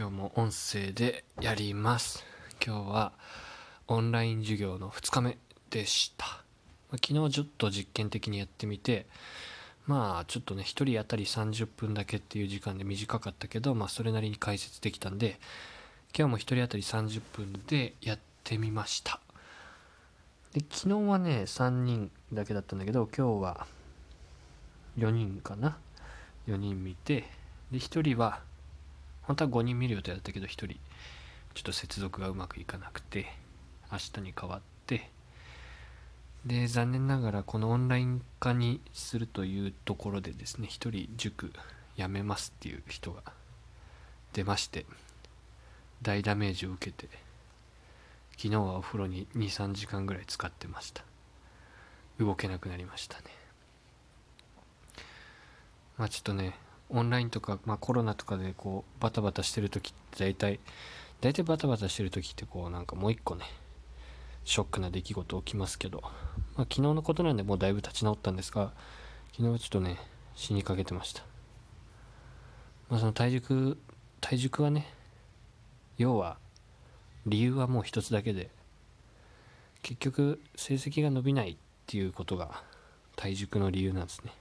[0.00, 2.24] 今日も音声でやります。
[2.66, 3.12] 今日は
[3.86, 5.36] オンライン授業の2日目
[5.68, 6.42] でした。
[6.92, 9.04] 昨日ちょっと実験的にやってみて
[9.86, 15.38] まあちょっとね1人当たり30分だけっていう時間で短かったけどまあそれなりに解説できたんで
[16.16, 19.20] 今日も1人当たり30分でやってみました。
[20.54, 23.66] で昨日はね3人だけだったんだけど今日は
[24.96, 25.76] 4人かな
[26.48, 27.28] ？4人見て
[27.70, 28.40] で1人は
[29.22, 30.68] 本当は5人見る予定だったけど1人。
[31.54, 33.26] ちょっと接続がうまくいかなくて。
[33.92, 35.10] 明日に変わって。
[36.46, 40.68] で残念ながらこのオンライン化にするというところでですね。
[40.68, 41.52] 1人塾
[41.96, 43.22] 辞めますっていう人が
[44.32, 44.86] 出まして。
[46.02, 47.08] 大ダメージを受けて。
[48.36, 51.04] 昨日はお風呂に23時間ぐらい使ってました。
[52.18, 53.24] 動けなくなりましたね。
[55.98, 56.54] まあちょっとね
[56.90, 60.60] オンラインとか、まあ、コロナとかでこうバタバタしてる時って大体
[61.20, 63.44] 大体バタバタしてる時ってこうなんかもう一個ね
[64.44, 66.12] ショックな出来事起きますけど、まあ、
[66.62, 68.72] 昨日のことなんでもうだいぶ立ち直ったんですが
[69.32, 69.98] 昨日はちょっとね
[70.34, 71.22] 死にかけてました。
[72.88, 73.78] まあその体熟
[74.20, 74.92] 体熟はね
[75.98, 76.38] 要は
[77.26, 78.50] 理由はもう一つだけで
[79.82, 81.56] 結局成績が伸びないっ
[81.86, 82.62] ていうことが
[83.16, 84.32] 体熟の理由なんですね。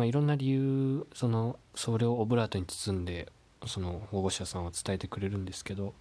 [0.00, 3.30] まあ、いろんな理由そのそれをオブラートに包んで
[3.66, 5.92] その保護者さんは伝えてくれるんですけど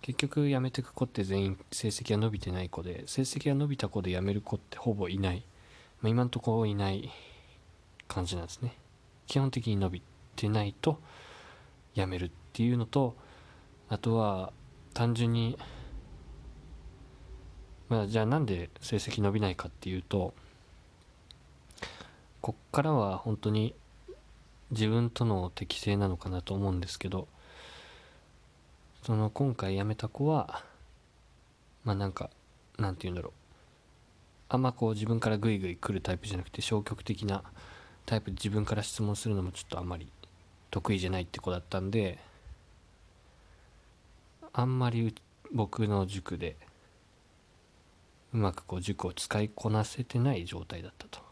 [0.00, 5.44] 結局辞めてく子って全員成績が伸びてない子で成績が伸びた子で辞める子ってほぼいない、
[6.00, 7.10] まあ、今んとこいない
[8.06, 8.72] 感じなんですね。
[9.26, 10.02] 基本的に伸び
[10.34, 10.98] てないと
[11.94, 13.14] 辞めるっていうのと
[13.90, 14.54] あとは
[14.94, 15.58] 単純に
[17.90, 20.32] まあじゃあなんで成績伸びないかっていうと
[22.40, 23.74] こっからは本当に
[24.70, 27.26] 自分との適性なのかなと思うんですけど
[29.02, 30.62] その今回辞めた子は
[31.84, 32.30] まあなんか
[32.78, 33.32] なんて言うんだろう。
[34.50, 37.42] あんまこう自分からグイグイ来るタイプじゃなくて消極的な
[38.06, 40.08] タイプで自分から質問するのもちょっとあんまり
[40.70, 42.18] 得意じゃないって子だったんで
[44.54, 45.14] あんまり
[45.52, 46.56] 僕の塾で
[48.32, 51.27] うまくこう塾を使いこなせてない状態だったと。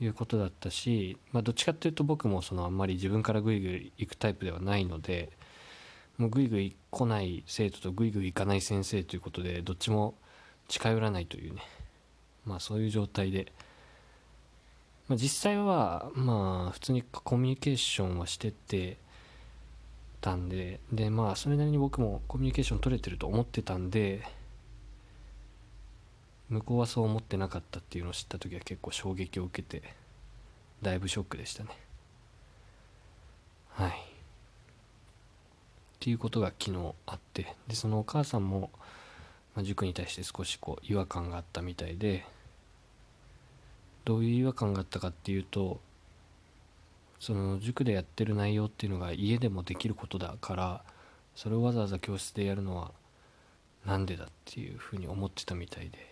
[0.00, 5.30] いうことだったし、まあ、どっちかっていうと僕もそのあんまり自分からグイグイ行くタイプではないので
[6.16, 10.14] もうグイグイ来ない生徒とグイグイ行かない先生ということでどっちも
[10.68, 11.62] 近寄らないというね
[12.46, 13.52] まあそういう状態で、
[15.08, 18.96] まあ、実際はまあ普通にコミュニケーションはしてて
[20.20, 24.22] たんででまあそれなりに僕もコミュニケーション取れてると思ってたんで
[26.50, 29.94] 向こうはそう思ってなかったっていうのを知った時は結構衝撃を受けて
[30.82, 31.70] だいぶショックでしたね。
[33.68, 33.90] はい。
[33.90, 33.92] っ
[36.00, 38.70] ていうことが昨日あってでそのお母さんも、
[39.54, 42.24] まあ、塾に対して少しこう違和感があったみたいで
[44.04, 45.78] どういう違和感があったかっていうと
[47.20, 50.82] その塾でやってる内容っていうのが家でもできることだから
[51.36, 52.92] それをわざわざ教室でやるのは
[53.84, 56.09] なんでだっていうふうに思ってたみたいで。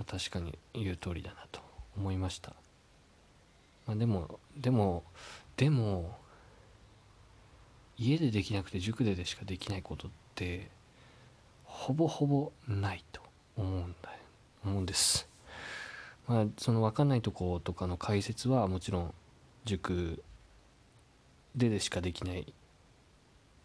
[0.00, 1.60] まあ、確かに言う通りだなと
[1.94, 2.54] 思いました、
[3.86, 5.04] まあ、でもでも
[5.58, 6.16] でも
[7.98, 10.70] 家でできなくて塾ででしかできないことって
[11.64, 13.20] ほぼほぼないと
[13.58, 14.10] 思うんだ
[14.64, 15.28] 思うんです。
[16.26, 19.14] まあその分かんないとことかの解説はもちろん
[19.66, 20.22] 塾
[21.54, 22.54] ででしかできない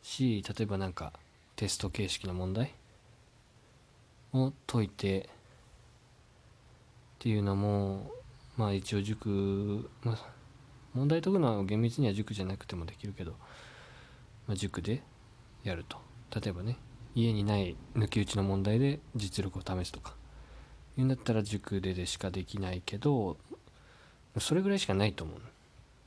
[0.02, 1.13] し例えば何か
[1.56, 2.73] テスト形式の問題
[4.34, 5.29] を解いて
[7.25, 8.12] っていうのも
[8.56, 10.18] まあ一応塾、まあ、
[10.94, 13.31] 問題解くのは厳密には塾じゃなくてもできるけど、
[14.47, 15.02] まあ、塾で
[15.64, 15.97] やると。
[16.40, 16.78] 例えばね
[17.16, 20.14] 家にない抜き打ちの問題で実力を試すとか。
[21.00, 23.38] いうんだったら塾ででしかできないけど
[24.38, 25.41] それぐらいしかないと思うん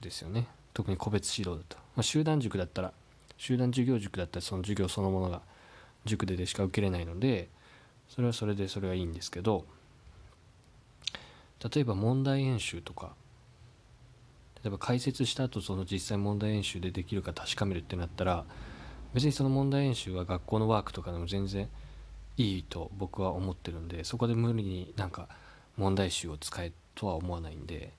[0.00, 0.46] ですよね。
[0.72, 2.92] 特に個別指導だと、まあ、集団塾だったら
[3.36, 5.40] 集団授業塾だったらその授業そのものが
[6.04, 7.48] 塾ででしか受けれないので
[8.08, 9.64] それはそれでそれはいいんですけど
[11.62, 13.14] 例えば問題演習とか
[14.62, 18.44] 例えば解説した後その実際問題演習でできるか確かめるってなったら
[19.14, 21.68] 別にその問題演習は学校のワークとかでも全然
[22.36, 25.28] いいと僕は思ってるんでそこで無理になんか
[25.76, 27.92] 問題集を使えとは思わないんで、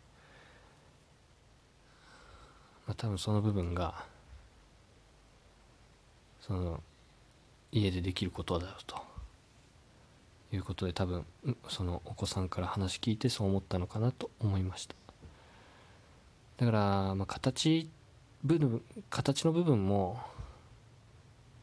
[2.86, 4.04] まあ、多分その部分が
[6.42, 6.84] その
[7.72, 9.09] 家でできることだろうと。
[10.52, 11.26] いうことで多分
[11.68, 14.96] そのお子さんから話聞いてそう思ったのかなと思いました。
[16.58, 17.90] だから、まあ、形
[18.44, 20.20] 部分形の部分も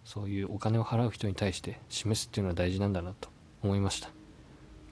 [0.05, 3.29] そういうお金を払う人に対して示すっていうのは大事なんだなと
[3.63, 4.11] 思いました。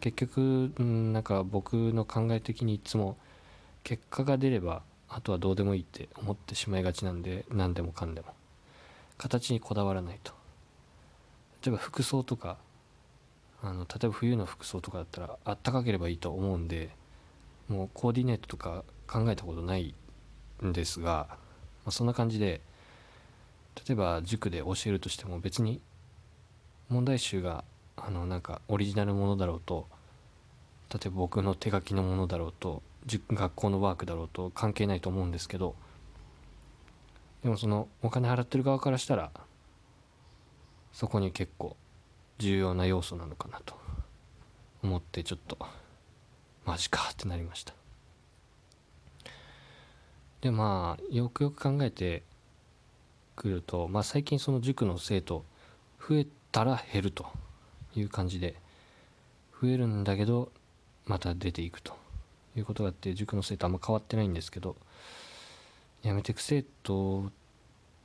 [0.00, 3.16] 結局なんか僕の考え的にいつも
[3.84, 8.34] 結果が出ればあとはどうでもいいって思ってしまいがちなんで何でもかんでも。
[9.16, 10.32] 形にこだわらないと。
[11.64, 12.58] 例えば服装とか
[13.64, 16.90] あの例えば冬の服装とかだったらあったかければいいと思うんで
[17.68, 19.94] もうコーディネートとか考えたことない
[20.62, 21.36] んですが、ま
[21.86, 22.60] あ、そんな感じで
[23.86, 25.80] 例えば塾で教えるとしても別に
[26.90, 27.64] 問題集が
[27.96, 29.88] あのなんかオリジナルものだろうと
[30.92, 32.82] 例えば僕の手書きのものだろうと
[33.30, 35.74] 学校のワークだろうと関係ないと思うんですけど
[37.42, 39.30] でもそのお金払ってる側からしたら
[40.92, 41.76] そこに結構
[42.38, 43.74] 重要な要素なのかなと
[44.82, 45.58] 思ってちょっと
[46.64, 47.74] マジかってなりました。
[50.40, 52.22] でまあよくよく考えて
[53.34, 55.44] くると、まあ、最近その塾の生徒
[56.06, 57.26] 増えたら減ると
[57.96, 58.54] いう感じで
[59.60, 60.52] 増えるんだけど
[61.06, 61.96] また出ていくと
[62.56, 64.76] いうことがあって塾の生徒あんま変わってないんですけど
[66.02, 67.30] 辞めてく生徒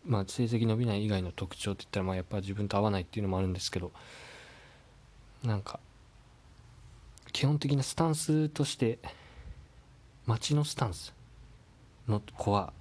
[0.10, 3.92] まあ成績伸びない以外の特徴って言ったらまあやっぱ自分と合わないっていうのもあるんですけど
[5.44, 5.80] なんか
[7.32, 8.98] 基本的なスタンスとして
[10.26, 11.14] 街のスタンス
[12.08, 12.74] の子は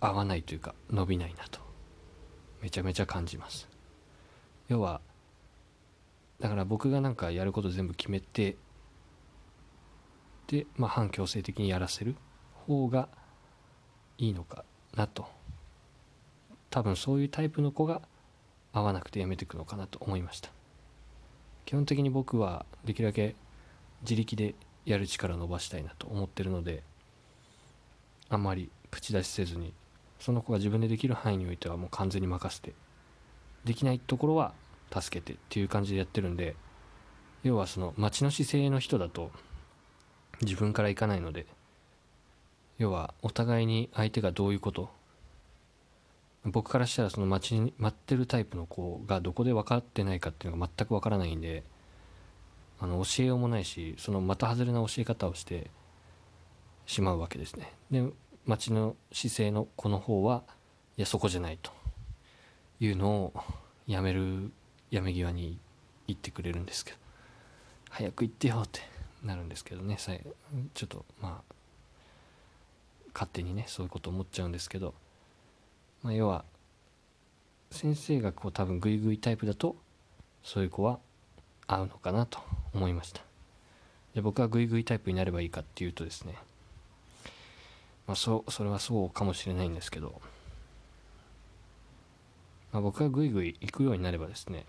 [0.00, 1.60] 合わないというか伸びないなと
[2.62, 3.68] めちゃめちゃ感じます。
[4.68, 5.02] 要は
[6.40, 8.56] だから僕がなんかやること全部決めて
[10.46, 12.16] でまあ反強制的にやらせる
[12.66, 13.08] 方が
[14.16, 14.64] いいのか
[14.96, 15.41] なと。
[16.72, 18.00] 多分そういうタイプの子が
[18.72, 20.50] 合わなくてやめていくのかなと思いました。
[21.66, 23.36] 基本的に僕はできるだけ
[24.02, 24.54] 自力で
[24.84, 26.82] やる力を伸ばしたいなと思ってるので
[28.28, 29.72] あんまり口出しせずに
[30.18, 32.72] その子が自分でできる範囲においてはもう完全に任せて
[33.64, 34.54] できないところは
[34.92, 36.56] 助けてっていう感じでやってるんで
[37.44, 39.30] 要はその町の姿勢の人だと
[40.42, 41.46] 自分から行かないので
[42.78, 44.90] 要はお互いに相手がどういうこと
[46.44, 51.62] 僕からしたらその待ちに待ってるタイプの子がどこで分かってないかっていうのが全く分からないんで
[52.80, 55.70] あの教えようもないしそのまた外れな教え方をして
[56.86, 57.72] しまうわけですね。
[57.90, 58.04] で
[58.44, 60.42] 町の姿勢の子の方は
[60.96, 61.70] いやそこじゃないと
[62.80, 63.32] いうのを
[63.86, 64.50] やめる
[64.90, 65.60] やめ際に
[66.08, 66.96] 言ってくれるんですけど
[67.90, 68.80] 早く行ってよって
[69.22, 69.96] なるんですけどね
[70.74, 71.54] ちょっとまあ
[73.14, 74.94] 勝手にねそういうこと思っちゃうんですけど
[76.02, 76.44] まあ、要は
[77.70, 79.76] 先生がこう多分グイグイタイプだと
[80.42, 80.98] そういう子は
[81.66, 82.38] 合うのかなと
[82.74, 83.22] 思いました。
[84.14, 86.34] で僕はグイグイタイプになればいいかっていうとですね
[88.06, 90.20] まあそそれはそうかもしれないんですけど、
[92.72, 94.66] まあ、僕がグイグイ行くようになればですね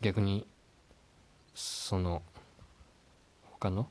[0.00, 0.46] 逆に
[1.54, 2.22] その
[3.50, 3.88] 他の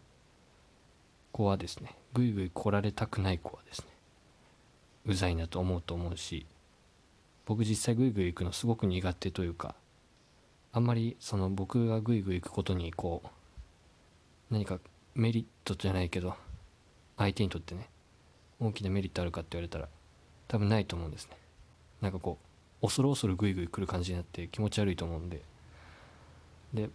[1.32, 3.86] 子はですねグイグイ来られたくない子はですね
[5.12, 6.46] うざいなと思うと思うし
[7.46, 9.76] 僕実際グイグイ行くのすごく苦手というか
[10.72, 13.30] あんまりその僕がグイグイ行くことにこう
[14.52, 14.80] 何か
[15.16, 16.36] メリットじゃないけど
[17.18, 17.90] 相手にとってね
[18.60, 19.88] 大きなメリットあるかって言われたら
[20.48, 21.38] 多分ないと思うんですね。
[22.02, 22.38] なんかこ
[22.82, 25.42] う恐る恐るグイグイ来る感じになって気持ち悪いと思うんで。
[26.74, 26.90] で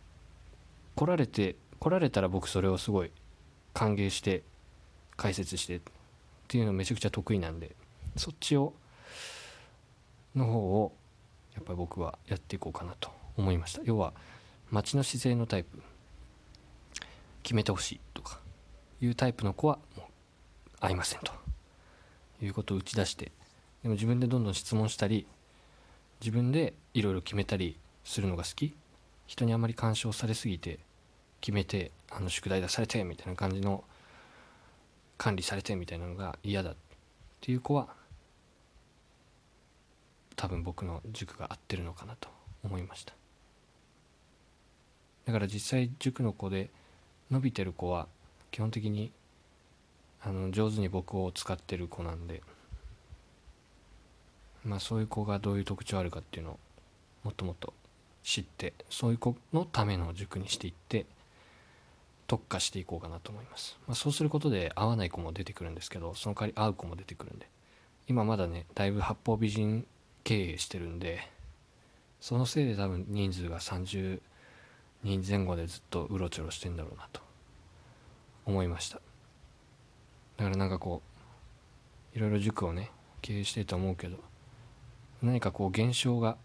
[0.95, 3.11] 来られて来られたら僕それをすごい
[3.73, 4.43] 歓迎して
[5.17, 5.81] 解説してっ
[6.49, 7.75] ていうのめちゃくちゃ得意なんで。
[8.17, 8.75] そっちを
[10.35, 10.93] の方を
[11.55, 13.83] やっぱり僕はやっていこうかなと思いました。
[13.85, 14.13] 要は
[14.71, 15.83] 街の姿勢のタイプ
[17.43, 18.41] 決めてほしいとか
[19.01, 20.07] いうタイプの子はもう
[20.81, 21.33] 合いませんと
[22.43, 23.33] いうことを打ち出して
[23.83, 25.27] でも自分でどんどん質問したり
[26.21, 28.75] 自分でいろいろ決めたりするのが好き。
[29.27, 30.79] 人にあまり干渉されすぎて
[31.41, 33.85] 決めてあの宿題出されてみたいな感じの
[35.17, 36.77] 管理されてみたいなのが嫌だっ
[37.41, 37.89] ていう子は
[40.37, 42.29] 多分僕の塾が合ってるのかなと
[42.63, 43.15] 思いました。
[45.27, 46.71] だから実際塾の子で
[47.31, 48.09] 伸びてる子は
[48.51, 49.11] 基本的に
[50.23, 52.43] あの上手に僕を使ってる子なんで
[54.65, 56.59] まあそういう子がどういう特徴あるかっていうのを
[57.25, 57.73] もっともっと
[58.23, 61.07] 知ってそういう子のための塾にしていって
[62.27, 67.47] 特化していこうかなと思います、まあ、そうすることで合わない子も出てくるんですけどその代わり合う子も出てくるんで
[68.09, 69.87] 今まだねだいぶ八方美人
[70.25, 71.21] 経営してるんで
[72.21, 74.21] そのせいで多分人数が30
[75.03, 77.21] 人前後でずっとうろちょろしてんだろうなと
[78.47, 79.01] 思いました。
[80.39, 81.03] だからなんかこ
[82.15, 82.91] ういろいろ塾をね
[83.23, 84.19] 経営してると思うけど
[85.23, 86.37] 何かこう現象が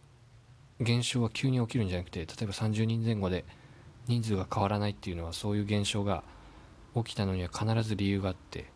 [0.79, 3.45] 現象は急に起きるんじゃなくて例えば30人前後で
[4.07, 6.23] 人数が変わらないっていうのはそういう現象が
[6.95, 8.71] 起きたのには必ず理由があって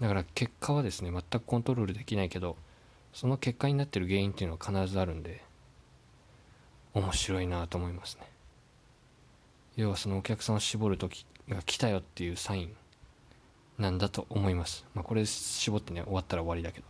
[0.00, 2.56] だから結果はですね全くコントロールできないけど
[3.14, 5.40] その結果になってる原因っていうのは必ずあるんで
[6.92, 8.28] 面白いなと思いますね。
[9.76, 12.76] 要はそのお客さんを絞る時が来たよっていうサイン
[13.78, 14.84] なんだと思います。
[14.94, 16.86] まあこれ絞ってね終わったら終わりだけど。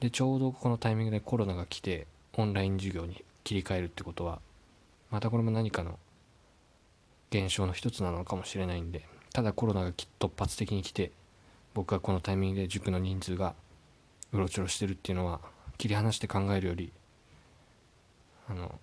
[0.00, 4.40] でちょうどこのタイミングでコロナが来てオンライン授業に切り替えるってことは
[5.10, 5.98] またこれも何かの
[7.30, 11.10] 現象の一つなのかもしれないんでただコロナが突発的に来て
[11.72, 13.54] 僕はこのタイミングで塾の人数が
[14.34, 15.40] うろちょろしてるっていうのは
[15.78, 16.92] 切り離して考えるより
[18.48, 18.78] あの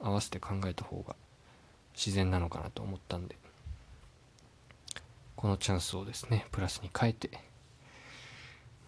[0.00, 1.14] 合わせて考えた方が
[1.94, 3.36] 自然なのかなと思ったんで
[5.36, 7.30] このチャンスをですねプラスに変えて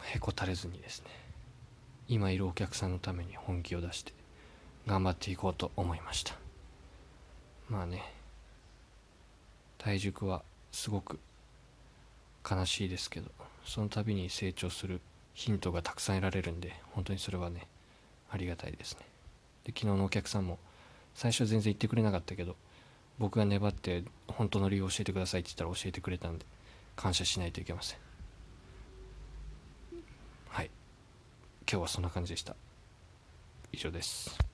[0.02, 1.06] へこたれずにですね
[2.08, 4.12] 今いるお客さんのために本気を出して
[4.88, 6.34] 頑張っていこうと思いました。
[7.68, 8.02] まあね
[9.78, 10.42] 体塾は
[10.72, 11.20] すごく
[12.48, 13.30] 悲しいですけど
[13.64, 15.00] その度に成長する
[15.34, 17.66] ヒントがたくさん得られるんで本当にそれはね
[18.30, 19.00] ありがたいですね。
[19.64, 20.58] で昨日のお客さんも
[21.14, 22.56] 最初は全然言ってくれなかったけど
[23.18, 26.46] 僕が粘って本当の理由を教えてくださいって言ったら教えてくれたんで
[26.96, 27.98] 感謝しないといけません。
[30.48, 30.70] はい。
[31.70, 32.56] 今日はそんな感じでした。
[33.72, 34.51] 以上です。